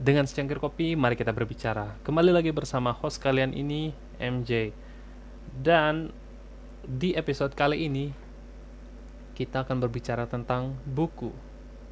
[0.00, 1.92] Dengan secangkir kopi, mari kita berbicara.
[2.08, 4.72] Kembali lagi bersama host kalian ini, MJ.
[5.52, 6.08] Dan
[6.80, 8.08] di episode kali ini,
[9.36, 11.28] kita akan berbicara tentang buku.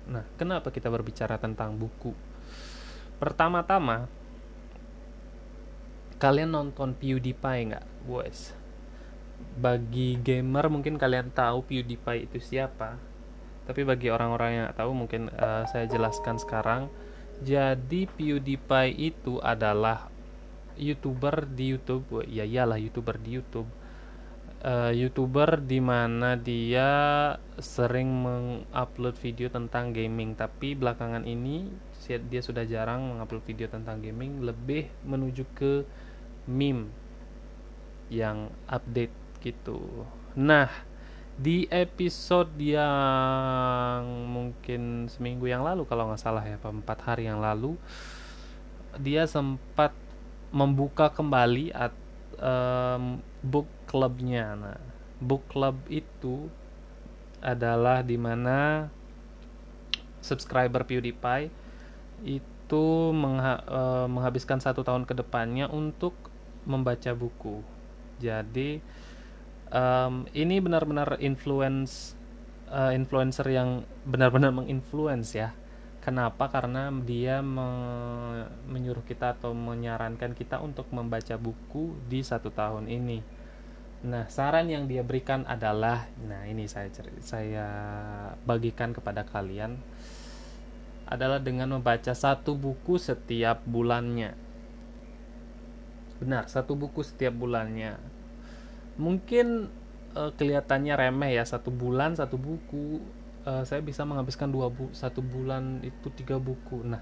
[0.08, 2.16] Nah, kenapa kita berbicara tentang buku?
[3.21, 4.09] Pertama-tama,
[6.16, 8.56] kalian nonton PewDiePie nggak, boys?
[9.61, 12.96] Bagi gamer mungkin kalian tahu PewDiePie itu siapa,
[13.68, 16.88] tapi bagi orang-orang yang tahu mungkin uh, saya jelaskan sekarang.
[17.39, 20.10] Jadi PewDiePie itu adalah
[20.78, 23.70] youtuber di YouTube, Wah, ya iyalah youtuber di YouTube.
[24.59, 26.91] Uh, youtuber di mana dia
[27.62, 31.70] sering mengupload video tentang gaming, tapi belakangan ini
[32.09, 35.86] dia sudah jarang mengupload video tentang gaming, lebih menuju ke
[36.50, 36.91] meme
[38.11, 39.14] yang update
[39.45, 39.78] gitu.
[40.34, 40.66] Nah,
[41.38, 47.78] di episode yang mungkin seminggu yang lalu kalau nggak salah ya, empat hari yang lalu,
[48.98, 49.95] dia sempat
[50.50, 51.94] membuka kembali at,
[52.42, 54.59] um, book clubnya.
[54.59, 54.83] Nah,
[55.22, 56.50] book club itu
[57.39, 58.91] adalah di mana
[60.19, 61.55] subscriber PewDiePie
[62.27, 66.19] itu mengha uh, menghabiskan satu tahun ke depannya untuk
[66.66, 67.62] membaca buku.
[68.19, 68.83] Jadi
[69.72, 72.14] um, ini benar-benar influence
[72.69, 75.52] uh, influencer yang benar-benar menginfluence ya.
[76.05, 76.48] Kenapa?
[76.48, 77.69] Karena dia me
[78.64, 83.20] menyuruh kita atau menyarankan kita untuk membaca buku di satu tahun ini.
[83.98, 86.86] Nah, saran yang dia berikan adalah, nah ini saya
[87.19, 87.66] saya
[88.47, 89.75] bagikan kepada kalian
[91.08, 94.36] adalah dengan membaca satu buku setiap bulannya
[96.19, 97.97] benar satu buku setiap bulannya
[98.98, 99.70] mungkin
[100.18, 103.00] uh, kelihatannya remeh ya satu bulan satu buku.
[103.48, 106.84] Uh, saya bisa menghabiskan dua bu satu bulan itu tiga buku.
[106.84, 107.00] Nah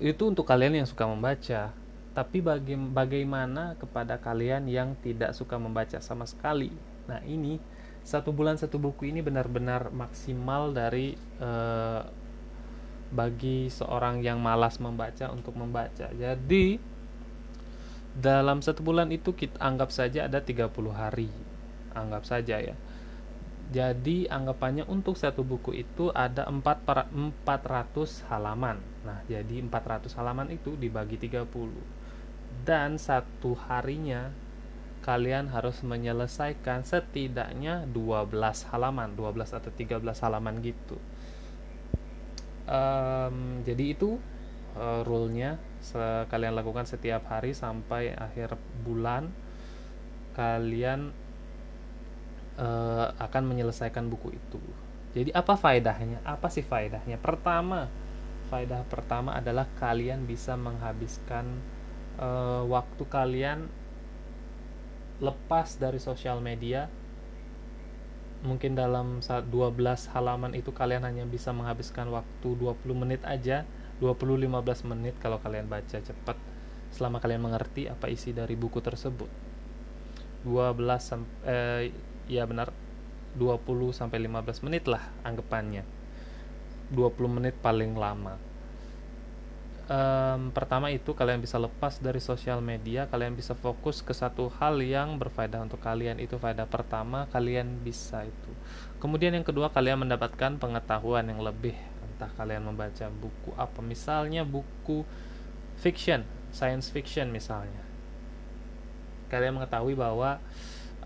[0.00, 1.70] itu untuk kalian yang suka membaca.
[2.10, 6.74] Tapi baga bagaimana kepada kalian yang tidak suka membaca sama sekali?
[7.06, 7.62] Nah ini
[8.02, 12.02] satu bulan satu buku ini benar-benar maksimal dari uh,
[13.10, 16.08] bagi seorang yang malas membaca untuk membaca.
[16.10, 16.80] Jadi
[18.20, 21.32] dalam satu bulan itu kita anggap saja ada 30 hari.
[21.96, 22.76] Anggap saja ya.
[23.70, 28.76] Jadi anggapannya untuk satu buku itu ada 4 400 halaman.
[29.08, 31.48] Nah jadi 400 halaman itu dibagi 30
[32.66, 34.34] dan satu harinya
[35.00, 41.00] kalian harus menyelesaikan setidaknya 12 halaman 12 atau 13 halaman gitu.
[42.68, 44.20] Um, jadi itu
[44.76, 45.58] uh, rule-nya
[46.28, 48.54] kalian lakukan setiap hari sampai akhir
[48.84, 49.32] bulan
[50.36, 51.10] kalian
[52.60, 54.60] uh, akan menyelesaikan buku itu.
[55.16, 56.22] Jadi apa faedahnya?
[56.22, 57.18] Apa sih faedahnya?
[57.18, 57.90] Pertama
[58.50, 61.46] faedah pertama adalah kalian bisa menghabiskan
[62.18, 63.70] uh, waktu kalian
[65.22, 66.86] lepas dari sosial media.
[68.40, 69.52] Mungkin dalam 12
[70.16, 73.68] halaman itu kalian hanya bisa menghabiskan waktu 20 menit aja
[74.00, 76.36] 20-15 menit kalau kalian baca cepat.
[76.90, 79.28] Selama kalian mengerti apa isi dari buku tersebut.
[80.42, 81.82] 12 sampai eh,
[82.26, 82.72] ya benar
[83.36, 83.60] 20
[83.92, 85.84] sampai 15 menit lah anggapannya.
[86.90, 88.34] 20 menit paling lama.
[89.90, 94.78] Um, pertama itu kalian bisa lepas dari sosial media kalian bisa fokus ke satu hal
[94.82, 96.22] yang berfaedah untuk kalian.
[96.22, 98.50] Itu faedah pertama kalian bisa itu.
[99.02, 101.74] Kemudian yang kedua kalian mendapatkan pengetahuan yang lebih
[102.20, 103.80] entah kalian membaca buku apa.
[103.80, 105.08] Misalnya buku
[105.80, 107.80] fiction science fiction misalnya.
[109.32, 110.42] Kalian mengetahui bahwa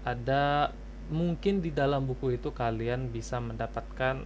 [0.03, 0.75] ada
[1.13, 4.25] mungkin di dalam buku itu kalian bisa mendapatkan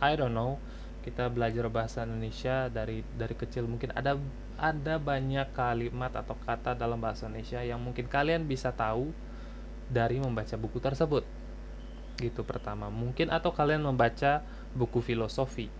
[0.00, 0.58] I don't know
[1.04, 3.68] kita belajar bahasa Indonesia dari dari kecil.
[3.68, 4.16] Mungkin ada
[4.56, 9.12] ada banyak kalimat atau kata dalam bahasa Indonesia yang mungkin kalian bisa tahu
[9.92, 11.28] dari membaca buku tersebut.
[12.16, 12.88] Gitu pertama.
[12.88, 14.40] Mungkin atau kalian membaca
[14.74, 15.70] buku filosofi.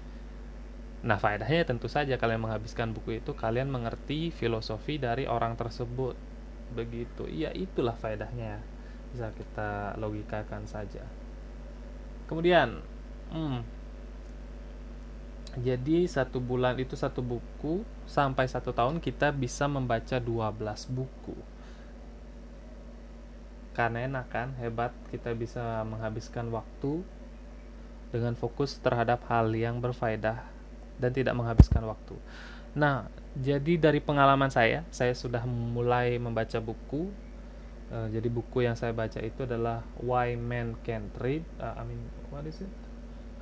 [1.04, 6.16] Nah, faedahnya tentu saja kalian menghabiskan buku itu, kalian mengerti filosofi dari orang tersebut.
[6.72, 7.28] Begitu.
[7.28, 8.64] Iya, itulah faedahnya.
[9.12, 11.04] Bisa kita logikakan saja.
[12.24, 12.80] Kemudian,
[13.28, 13.60] hmm,
[15.60, 21.36] jadi satu bulan itu satu buku, sampai satu tahun kita bisa membaca 12 buku.
[23.76, 27.04] Karena enak kan, hebat kita bisa menghabiskan waktu
[28.14, 30.46] dengan fokus terhadap hal yang berfaedah
[31.02, 32.14] dan tidak menghabiskan waktu.
[32.78, 37.10] Nah, jadi dari pengalaman saya, saya sudah mulai membaca buku.
[37.90, 41.42] Uh, jadi buku yang saya baca itu adalah Why Men Can't Read.
[41.58, 42.00] Uh, I mean,
[42.30, 42.70] what is it?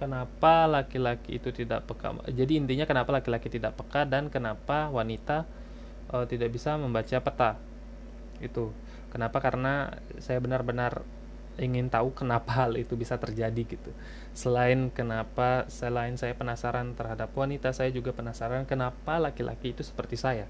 [0.03, 5.47] kenapa laki-laki itu tidak peka jadi intinya kenapa laki-laki tidak peka dan kenapa wanita
[6.11, 7.55] uh, tidak bisa membaca peta
[8.43, 8.75] itu
[9.15, 11.07] kenapa karena saya benar-benar
[11.61, 13.93] ingin tahu kenapa hal itu bisa terjadi gitu.
[14.33, 20.49] Selain kenapa selain saya penasaran terhadap wanita saya juga penasaran kenapa laki-laki itu seperti saya.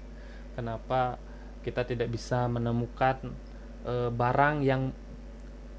[0.55, 1.19] Kenapa
[1.63, 3.35] kita tidak bisa menemukan
[3.83, 4.95] uh, barang yang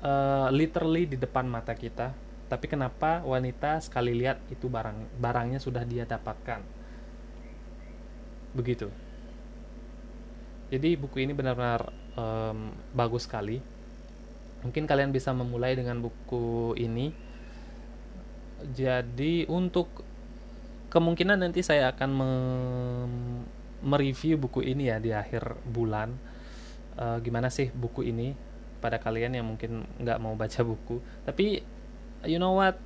[0.04, 2.12] uh, literally di depan mata kita
[2.44, 6.60] tapi kenapa wanita sekali lihat itu barang barangnya sudah dia dapatkan.
[8.52, 8.92] Begitu.
[10.68, 13.73] Jadi buku ini benar-benar um, bagus sekali
[14.64, 17.12] mungkin kalian bisa memulai dengan buku ini.
[18.64, 19.86] Jadi untuk
[20.88, 22.10] kemungkinan nanti saya akan
[23.84, 26.16] mereview buku ini ya di akhir bulan.
[26.96, 28.32] Uh, gimana sih buku ini?
[28.80, 31.04] Pada kalian yang mungkin nggak mau baca buku.
[31.28, 31.60] Tapi
[32.24, 32.80] you know what?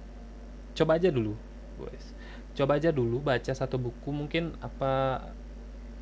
[0.74, 1.38] Coba aja dulu
[1.78, 2.18] guys
[2.58, 4.10] coba aja dulu baca satu buku.
[4.10, 5.22] Mungkin apa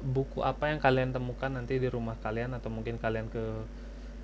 [0.01, 3.45] buku apa yang kalian temukan nanti di rumah kalian atau mungkin kalian ke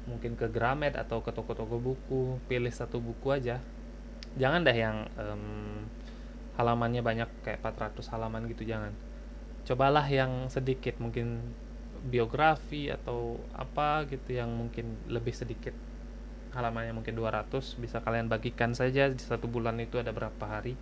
[0.07, 3.63] mungkin ke Gramet atau ke toko-toko buku pilih satu buku aja.
[4.35, 5.87] Jangan deh yang um,
[6.57, 8.93] halamannya banyak kayak 400 halaman gitu jangan.
[9.63, 11.55] Cobalah yang sedikit mungkin
[12.03, 15.75] biografi atau apa gitu yang mungkin lebih sedikit.
[16.53, 20.75] Halamannya mungkin 200 bisa kalian bagikan saja di satu bulan itu ada berapa hari.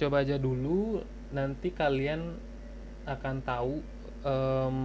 [0.00, 1.04] Coba aja dulu
[1.34, 2.38] nanti kalian
[3.04, 3.74] akan tahu
[4.24, 4.78] um,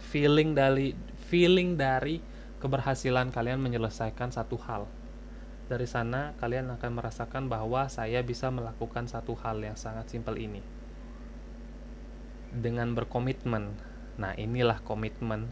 [0.00, 0.92] feeling dari
[1.30, 2.18] feeling dari
[2.58, 4.90] keberhasilan kalian menyelesaikan satu hal
[5.70, 10.58] dari sana kalian akan merasakan bahwa saya bisa melakukan satu hal yang sangat simpel ini
[12.50, 13.78] dengan berkomitmen
[14.18, 15.46] nah inilah komitmen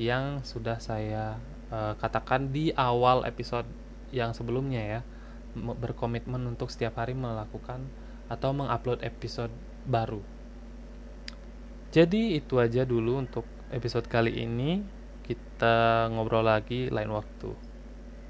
[0.00, 1.36] yang sudah saya
[1.68, 3.68] uh, katakan di awal episode
[4.10, 5.00] yang sebelumnya ya
[5.54, 7.82] berkomitmen untuk setiap hari melakukan
[8.30, 9.50] atau mengupload episode
[9.82, 10.22] baru.
[11.90, 13.42] Jadi itu aja dulu untuk
[13.74, 14.99] episode kali ini.
[15.30, 17.69] Kita ngobrol lagi lain waktu.